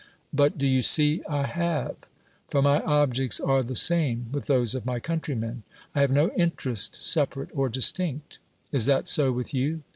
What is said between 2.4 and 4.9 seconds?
for my ob jects are the same with those of